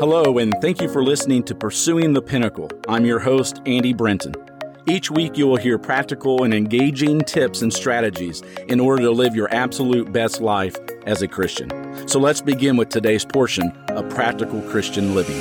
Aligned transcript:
Hello, 0.00 0.38
and 0.38 0.54
thank 0.62 0.80
you 0.80 0.88
for 0.88 1.04
listening 1.04 1.42
to 1.42 1.54
Pursuing 1.54 2.14
the 2.14 2.22
Pinnacle. 2.22 2.70
I'm 2.88 3.04
your 3.04 3.18
host, 3.18 3.60
Andy 3.66 3.92
Brenton. 3.92 4.34
Each 4.86 5.10
week, 5.10 5.36
you 5.36 5.46
will 5.46 5.58
hear 5.58 5.78
practical 5.78 6.42
and 6.42 6.54
engaging 6.54 7.20
tips 7.20 7.60
and 7.60 7.70
strategies 7.70 8.40
in 8.68 8.80
order 8.80 9.02
to 9.02 9.10
live 9.10 9.36
your 9.36 9.54
absolute 9.54 10.10
best 10.10 10.40
life 10.40 10.74
as 11.04 11.20
a 11.20 11.28
Christian. 11.28 11.68
So 12.08 12.18
let's 12.18 12.40
begin 12.40 12.78
with 12.78 12.88
today's 12.88 13.26
portion 13.26 13.72
of 13.88 14.08
Practical 14.08 14.62
Christian 14.62 15.14
Living. 15.14 15.36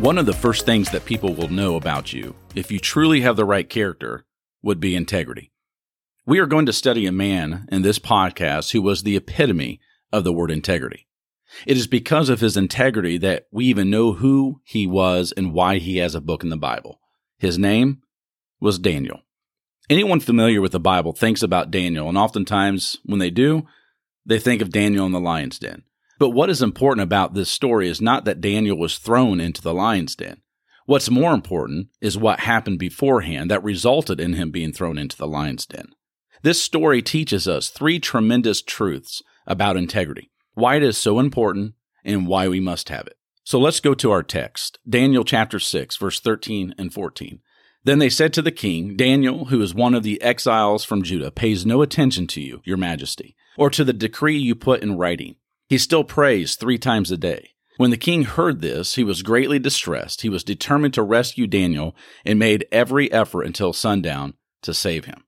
One 0.00 0.16
of 0.16 0.26
the 0.26 0.38
first 0.40 0.64
things 0.64 0.92
that 0.92 1.06
people 1.06 1.34
will 1.34 1.48
know 1.48 1.74
about 1.74 2.12
you, 2.12 2.36
if 2.54 2.70
you 2.70 2.78
truly 2.78 3.22
have 3.22 3.34
the 3.34 3.44
right 3.44 3.68
character, 3.68 4.24
would 4.62 4.78
be 4.78 4.94
integrity. 4.94 5.51
We 6.24 6.38
are 6.38 6.46
going 6.46 6.66
to 6.66 6.72
study 6.72 7.06
a 7.06 7.12
man 7.12 7.66
in 7.72 7.82
this 7.82 7.98
podcast 7.98 8.70
who 8.70 8.80
was 8.80 9.02
the 9.02 9.16
epitome 9.16 9.80
of 10.12 10.22
the 10.22 10.32
word 10.32 10.52
integrity. 10.52 11.08
It 11.66 11.76
is 11.76 11.88
because 11.88 12.28
of 12.28 12.38
his 12.38 12.56
integrity 12.56 13.18
that 13.18 13.48
we 13.50 13.64
even 13.64 13.90
know 13.90 14.12
who 14.12 14.60
he 14.62 14.86
was 14.86 15.32
and 15.36 15.52
why 15.52 15.78
he 15.78 15.96
has 15.96 16.14
a 16.14 16.20
book 16.20 16.44
in 16.44 16.48
the 16.48 16.56
Bible. 16.56 17.00
His 17.38 17.58
name 17.58 18.02
was 18.60 18.78
Daniel. 18.78 19.22
Anyone 19.90 20.20
familiar 20.20 20.60
with 20.60 20.70
the 20.70 20.78
Bible 20.78 21.12
thinks 21.12 21.42
about 21.42 21.72
Daniel, 21.72 22.08
and 22.08 22.16
oftentimes 22.16 22.98
when 23.04 23.18
they 23.18 23.30
do, 23.30 23.66
they 24.24 24.38
think 24.38 24.62
of 24.62 24.70
Daniel 24.70 25.04
in 25.04 25.10
the 25.10 25.18
lion's 25.18 25.58
den. 25.58 25.82
But 26.20 26.30
what 26.30 26.50
is 26.50 26.62
important 26.62 27.02
about 27.02 27.34
this 27.34 27.50
story 27.50 27.88
is 27.88 28.00
not 28.00 28.26
that 28.26 28.40
Daniel 28.40 28.78
was 28.78 28.96
thrown 28.96 29.40
into 29.40 29.60
the 29.60 29.74
lion's 29.74 30.14
den. 30.14 30.40
What's 30.86 31.10
more 31.10 31.34
important 31.34 31.88
is 32.00 32.16
what 32.16 32.38
happened 32.38 32.78
beforehand 32.78 33.50
that 33.50 33.64
resulted 33.64 34.20
in 34.20 34.34
him 34.34 34.52
being 34.52 34.72
thrown 34.72 34.98
into 34.98 35.16
the 35.16 35.26
lion's 35.26 35.66
den. 35.66 35.88
This 36.42 36.60
story 36.60 37.02
teaches 37.02 37.46
us 37.46 37.68
three 37.68 38.00
tremendous 38.00 38.62
truths 38.62 39.22
about 39.46 39.76
integrity, 39.76 40.30
why 40.54 40.74
it 40.74 40.82
is 40.82 40.98
so 40.98 41.20
important, 41.20 41.74
and 42.04 42.26
why 42.26 42.48
we 42.48 42.58
must 42.58 42.88
have 42.88 43.06
it. 43.06 43.16
So 43.44 43.60
let's 43.60 43.78
go 43.78 43.94
to 43.94 44.10
our 44.10 44.24
text, 44.24 44.80
Daniel 44.88 45.24
chapter 45.24 45.60
6, 45.60 45.96
verse 45.96 46.18
13 46.18 46.74
and 46.76 46.92
14. 46.92 47.38
Then 47.84 48.00
they 48.00 48.08
said 48.08 48.32
to 48.32 48.42
the 48.42 48.50
king, 48.50 48.96
Daniel, 48.96 49.46
who 49.46 49.62
is 49.62 49.72
one 49.72 49.94
of 49.94 50.02
the 50.02 50.20
exiles 50.20 50.84
from 50.84 51.04
Judah, 51.04 51.30
pays 51.30 51.64
no 51.64 51.80
attention 51.80 52.26
to 52.28 52.40
you, 52.40 52.60
your 52.64 52.76
majesty, 52.76 53.36
or 53.56 53.70
to 53.70 53.84
the 53.84 53.92
decree 53.92 54.38
you 54.38 54.56
put 54.56 54.82
in 54.82 54.98
writing. 54.98 55.36
He 55.68 55.78
still 55.78 56.04
prays 56.04 56.56
three 56.56 56.78
times 56.78 57.12
a 57.12 57.16
day. 57.16 57.50
When 57.76 57.90
the 57.90 57.96
king 57.96 58.24
heard 58.24 58.60
this, 58.60 58.96
he 58.96 59.04
was 59.04 59.22
greatly 59.22 59.60
distressed. 59.60 60.22
He 60.22 60.28
was 60.28 60.44
determined 60.44 60.94
to 60.94 61.02
rescue 61.02 61.46
Daniel 61.46 61.94
and 62.24 62.38
made 62.38 62.66
every 62.72 63.10
effort 63.12 63.42
until 63.42 63.72
sundown 63.72 64.34
to 64.62 64.74
save 64.74 65.04
him. 65.04 65.24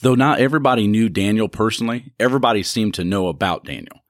Though 0.00 0.14
not 0.14 0.40
everybody 0.40 0.86
knew 0.86 1.08
Daniel 1.08 1.48
personally, 1.48 2.12
everybody 2.18 2.62
seemed 2.62 2.94
to 2.94 3.04
know 3.04 3.28
about 3.28 3.64
Daniel. 3.64 4.00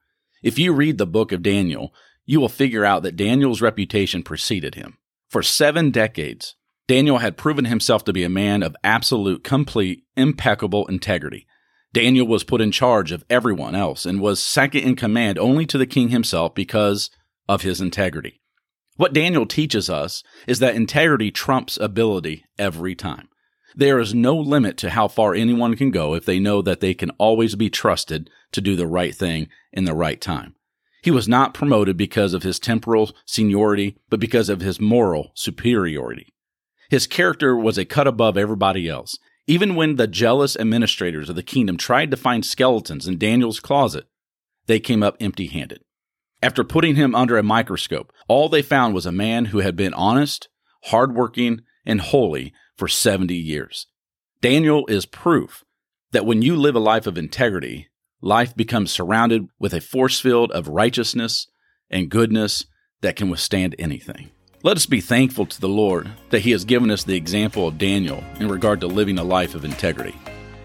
If 0.43 0.59
you 0.59 0.73
read 0.73 0.97
the 0.97 1.07
book 1.07 1.31
of 1.31 1.43
Daniel, 1.43 1.93
you 2.25 2.39
will 2.39 2.49
figure 2.49 2.85
out 2.85 3.03
that 3.03 3.15
Daniel's 3.15 3.61
reputation 3.61 4.23
preceded 4.23 4.75
him. 4.75 4.97
For 5.29 5.43
seven 5.43 5.91
decades, 5.91 6.55
Daniel 6.87 7.19
had 7.19 7.37
proven 7.37 7.65
himself 7.65 8.03
to 8.05 8.13
be 8.13 8.23
a 8.23 8.29
man 8.29 8.61
of 8.61 8.75
absolute, 8.83 9.43
complete, 9.43 10.03
impeccable 10.15 10.87
integrity. 10.87 11.47
Daniel 11.93 12.27
was 12.27 12.43
put 12.43 12.61
in 12.61 12.71
charge 12.71 13.11
of 13.11 13.23
everyone 13.29 13.73
else 13.73 14.05
and 14.05 14.19
was 14.19 14.39
second 14.39 14.81
in 14.81 14.95
command 14.95 15.39
only 15.39 15.65
to 15.65 15.77
the 15.77 15.87
king 15.87 16.09
himself 16.09 16.53
because 16.53 17.09
of 17.47 17.61
his 17.61 17.79
integrity. 17.79 18.41
What 18.97 19.13
Daniel 19.13 19.45
teaches 19.45 19.89
us 19.89 20.23
is 20.47 20.59
that 20.59 20.75
integrity 20.75 21.31
trumps 21.31 21.77
ability 21.77 22.45
every 22.57 22.95
time. 22.95 23.29
There 23.75 23.99
is 23.99 24.13
no 24.13 24.35
limit 24.37 24.77
to 24.77 24.89
how 24.89 25.07
far 25.07 25.33
anyone 25.33 25.75
can 25.75 25.91
go 25.91 26.13
if 26.13 26.25
they 26.25 26.39
know 26.39 26.61
that 26.61 26.79
they 26.79 26.93
can 26.93 27.11
always 27.11 27.55
be 27.55 27.69
trusted 27.69 28.29
to 28.51 28.61
do 28.61 28.75
the 28.75 28.87
right 28.87 29.15
thing 29.15 29.47
in 29.71 29.85
the 29.85 29.95
right 29.95 30.19
time. 30.19 30.55
He 31.01 31.11
was 31.11 31.27
not 31.27 31.53
promoted 31.53 31.97
because 31.97 32.33
of 32.33 32.43
his 32.43 32.59
temporal 32.59 33.11
seniority, 33.25 33.97
but 34.09 34.19
because 34.19 34.49
of 34.49 34.61
his 34.61 34.81
moral 34.81 35.31
superiority. 35.35 36.33
His 36.89 37.07
character 37.07 37.55
was 37.55 37.77
a 37.77 37.85
cut 37.85 38.07
above 38.07 38.37
everybody 38.37 38.89
else. 38.89 39.17
Even 39.47 39.75
when 39.75 39.97
the 39.97 40.07
jealous 40.07 40.55
administrators 40.55 41.29
of 41.29 41.35
the 41.35 41.43
kingdom 41.43 41.77
tried 41.77 42.09
to 42.11 42.17
find 42.17 42.43
skeletons 42.43 43.07
in 43.07 43.19
Daniel's 43.19 43.59
closet, 43.59 44.05
they 44.65 44.79
came 44.79 45.03
up 45.03 45.17
empty 45.19 45.47
handed. 45.47 45.81
After 46.41 46.63
putting 46.63 46.95
him 46.95 47.13
under 47.13 47.37
a 47.37 47.43
microscope, 47.43 48.11
all 48.27 48.49
they 48.49 48.61
found 48.61 48.93
was 48.93 49.05
a 49.05 49.11
man 49.11 49.45
who 49.45 49.59
had 49.59 49.75
been 49.75 49.93
honest, 49.93 50.49
hardworking, 50.85 51.61
and 51.85 52.01
holy 52.01 52.53
for 52.75 52.87
70 52.87 53.35
years. 53.35 53.87
Daniel 54.41 54.85
is 54.87 55.05
proof 55.05 55.63
that 56.11 56.25
when 56.25 56.41
you 56.41 56.55
live 56.55 56.75
a 56.75 56.79
life 56.79 57.07
of 57.07 57.17
integrity, 57.17 57.87
life 58.21 58.55
becomes 58.55 58.91
surrounded 58.91 59.47
with 59.59 59.73
a 59.73 59.81
force 59.81 60.19
field 60.19 60.51
of 60.51 60.67
righteousness 60.67 61.47
and 61.89 62.09
goodness 62.09 62.65
that 63.01 63.15
can 63.15 63.29
withstand 63.29 63.75
anything. 63.77 64.29
Let 64.63 64.77
us 64.77 64.85
be 64.87 65.01
thankful 65.01 65.45
to 65.45 65.61
the 65.61 65.69
Lord 65.69 66.09
that 66.31 66.39
He 66.39 66.51
has 66.51 66.65
given 66.65 66.89
us 66.89 67.03
the 67.03 67.15
example 67.15 67.67
of 67.67 67.77
Daniel 67.77 68.23
in 68.39 68.47
regard 68.47 68.79
to 68.81 68.87
living 68.87 69.19
a 69.19 69.23
life 69.23 69.53
of 69.53 69.63
integrity. 69.63 70.15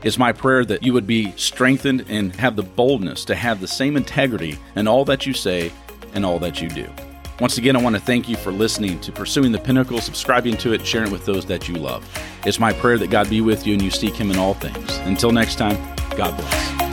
It's 0.02 0.18
my 0.18 0.32
prayer 0.32 0.64
that 0.64 0.82
you 0.82 0.94
would 0.94 1.06
be 1.06 1.32
strengthened 1.32 2.06
and 2.08 2.34
have 2.36 2.56
the 2.56 2.62
boldness 2.62 3.26
to 3.26 3.34
have 3.34 3.60
the 3.60 3.68
same 3.68 3.98
integrity 3.98 4.58
in 4.74 4.88
all 4.88 5.04
that 5.04 5.26
you 5.26 5.34
say 5.34 5.70
and 6.14 6.24
all 6.24 6.38
that 6.38 6.62
you 6.62 6.70
do. 6.70 6.88
Once 7.40 7.56
again, 7.56 7.74
I 7.74 7.80
want 7.80 7.96
to 7.96 8.02
thank 8.02 8.28
you 8.28 8.36
for 8.36 8.52
listening 8.52 9.00
to 9.00 9.10
Pursuing 9.10 9.50
the 9.50 9.58
Pinnacle, 9.58 10.02
subscribing 10.02 10.58
to 10.58 10.74
it, 10.74 10.86
sharing 10.86 11.08
it 11.08 11.12
with 11.12 11.24
those 11.24 11.46
that 11.46 11.68
you 11.68 11.74
love. 11.74 12.06
It's 12.44 12.60
my 12.60 12.74
prayer 12.74 12.98
that 12.98 13.08
God 13.08 13.30
be 13.30 13.40
with 13.40 13.66
you 13.66 13.72
and 13.72 13.82
you 13.82 13.90
seek 13.90 14.14
Him 14.14 14.30
in 14.30 14.36
all 14.36 14.52
things. 14.52 14.98
Until 15.04 15.32
next 15.32 15.56
time, 15.56 15.76
God 16.16 16.36
bless. 16.36 16.89